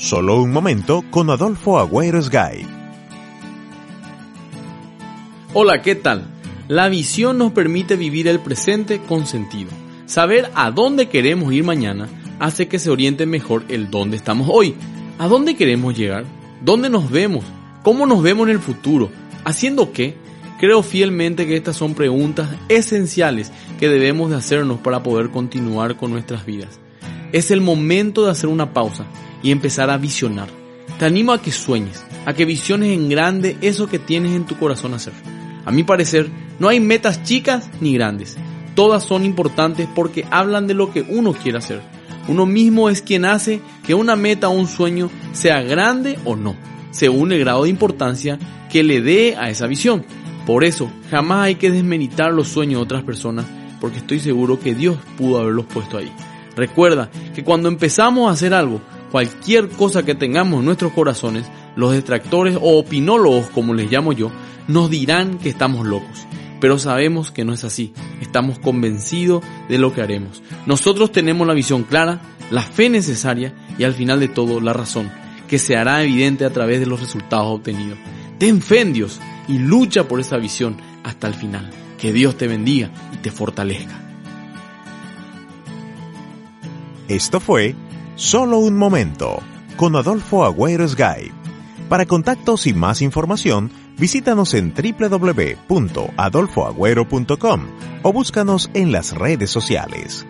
Solo 0.00 0.40
un 0.40 0.50
momento 0.50 1.04
con 1.10 1.28
Adolfo 1.28 1.78
Agüero 1.78 2.22
Sgay. 2.22 2.66
Hola, 5.52 5.82
¿qué 5.82 5.94
tal? 5.94 6.24
La 6.68 6.88
visión 6.88 7.36
nos 7.36 7.52
permite 7.52 7.96
vivir 7.96 8.26
el 8.26 8.40
presente 8.40 9.02
con 9.02 9.26
sentido. 9.26 9.68
Saber 10.06 10.50
a 10.54 10.70
dónde 10.70 11.10
queremos 11.10 11.52
ir 11.52 11.64
mañana 11.64 12.08
hace 12.38 12.66
que 12.66 12.78
se 12.78 12.88
oriente 12.88 13.26
mejor 13.26 13.64
el 13.68 13.90
dónde 13.90 14.16
estamos 14.16 14.48
hoy. 14.50 14.74
¿A 15.18 15.28
dónde 15.28 15.54
queremos 15.54 15.94
llegar? 15.94 16.24
¿Dónde 16.64 16.88
nos 16.88 17.10
vemos? 17.10 17.44
¿Cómo 17.82 18.06
nos 18.06 18.22
vemos 18.22 18.48
en 18.48 18.54
el 18.54 18.60
futuro? 18.60 19.10
¿Haciendo 19.44 19.92
qué? 19.92 20.16
Creo 20.58 20.82
fielmente 20.82 21.46
que 21.46 21.56
estas 21.56 21.76
son 21.76 21.92
preguntas 21.92 22.48
esenciales 22.70 23.52
que 23.78 23.88
debemos 23.88 24.30
de 24.30 24.36
hacernos 24.36 24.80
para 24.80 25.02
poder 25.02 25.28
continuar 25.28 25.98
con 25.98 26.10
nuestras 26.10 26.46
vidas. 26.46 26.80
Es 27.32 27.50
el 27.50 27.60
momento 27.60 28.24
de 28.24 28.32
hacer 28.32 28.48
una 28.48 28.72
pausa 28.72 29.06
y 29.42 29.50
empezar 29.50 29.90
a 29.90 29.98
visionar. 29.98 30.48
Te 30.98 31.04
animo 31.06 31.32
a 31.32 31.40
que 31.40 31.52
sueñes, 31.52 32.04
a 32.26 32.34
que 32.34 32.44
visiones 32.44 32.90
en 32.90 33.08
grande 33.08 33.56
eso 33.60 33.88
que 33.88 33.98
tienes 33.98 34.32
en 34.32 34.44
tu 34.44 34.58
corazón 34.58 34.94
hacer. 34.94 35.12
A 35.64 35.70
mi 35.70 35.82
parecer, 35.82 36.28
no 36.58 36.68
hay 36.68 36.80
metas 36.80 37.22
chicas 37.22 37.70
ni 37.80 37.94
grandes. 37.94 38.36
Todas 38.74 39.04
son 39.04 39.24
importantes 39.24 39.88
porque 39.94 40.26
hablan 40.30 40.66
de 40.66 40.74
lo 40.74 40.92
que 40.92 41.02
uno 41.02 41.32
quiere 41.32 41.58
hacer. 41.58 41.80
Uno 42.28 42.46
mismo 42.46 42.90
es 42.90 43.02
quien 43.02 43.24
hace 43.24 43.60
que 43.86 43.94
una 43.94 44.16
meta 44.16 44.48
o 44.48 44.52
un 44.52 44.66
sueño 44.66 45.10
sea 45.32 45.62
grande 45.62 46.18
o 46.24 46.36
no, 46.36 46.56
según 46.90 47.32
el 47.32 47.40
grado 47.40 47.64
de 47.64 47.70
importancia 47.70 48.38
que 48.70 48.82
le 48.82 49.00
dé 49.00 49.36
a 49.36 49.50
esa 49.50 49.66
visión. 49.66 50.04
Por 50.46 50.64
eso, 50.64 50.90
jamás 51.10 51.46
hay 51.46 51.54
que 51.54 51.70
desmeritar 51.70 52.32
los 52.32 52.48
sueños 52.48 52.80
de 52.80 52.84
otras 52.84 53.02
personas, 53.04 53.46
porque 53.80 53.98
estoy 53.98 54.20
seguro 54.20 54.60
que 54.60 54.74
Dios 54.74 54.98
pudo 55.16 55.40
haberlos 55.40 55.66
puesto 55.66 55.98
ahí. 55.98 56.12
Recuerda 56.60 57.10
que 57.34 57.42
cuando 57.42 57.70
empezamos 57.70 58.28
a 58.28 58.34
hacer 58.34 58.52
algo, 58.52 58.82
cualquier 59.10 59.70
cosa 59.70 60.02
que 60.02 60.14
tengamos 60.14 60.58
en 60.58 60.66
nuestros 60.66 60.92
corazones, 60.92 61.46
los 61.74 61.92
detractores 61.92 62.58
o 62.60 62.78
opinólogos, 62.78 63.48
como 63.48 63.72
les 63.72 63.90
llamo 63.90 64.12
yo, 64.12 64.30
nos 64.68 64.90
dirán 64.90 65.38
que 65.38 65.48
estamos 65.48 65.86
locos. 65.86 66.26
Pero 66.60 66.78
sabemos 66.78 67.30
que 67.30 67.46
no 67.46 67.54
es 67.54 67.64
así. 67.64 67.94
Estamos 68.20 68.58
convencidos 68.58 69.42
de 69.70 69.78
lo 69.78 69.94
que 69.94 70.02
haremos. 70.02 70.42
Nosotros 70.66 71.12
tenemos 71.12 71.46
la 71.46 71.54
visión 71.54 71.84
clara, 71.84 72.20
la 72.50 72.60
fe 72.60 72.90
necesaria 72.90 73.54
y 73.78 73.84
al 73.84 73.94
final 73.94 74.20
de 74.20 74.28
todo 74.28 74.60
la 74.60 74.74
razón, 74.74 75.10
que 75.48 75.58
se 75.58 75.78
hará 75.78 76.02
evidente 76.02 76.44
a 76.44 76.52
través 76.52 76.78
de 76.78 76.84
los 76.84 77.00
resultados 77.00 77.46
obtenidos. 77.46 77.96
Ten 78.38 78.60
fe 78.60 78.82
en 78.82 78.92
Dios 78.92 79.18
y 79.48 79.58
lucha 79.58 80.06
por 80.06 80.20
esa 80.20 80.36
visión 80.36 80.76
hasta 81.04 81.26
el 81.26 81.32
final. 81.32 81.70
Que 81.96 82.12
Dios 82.12 82.36
te 82.36 82.48
bendiga 82.48 82.90
y 83.14 83.16
te 83.16 83.30
fortalezca. 83.30 84.09
Esto 87.10 87.40
fue 87.40 87.74
Solo 88.14 88.58
un 88.58 88.76
momento 88.76 89.40
con 89.76 89.96
Adolfo 89.96 90.44
Agüero 90.44 90.86
Sgay. 90.86 91.32
Para 91.88 92.06
contactos 92.06 92.68
y 92.68 92.72
más 92.72 93.02
información, 93.02 93.72
visítanos 93.98 94.54
en 94.54 94.72
www.adolfoagüero.com 94.72 97.60
o 98.04 98.12
búscanos 98.12 98.70
en 98.74 98.92
las 98.92 99.12
redes 99.12 99.50
sociales. 99.50 100.24